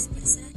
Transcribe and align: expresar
expresar 0.00 0.49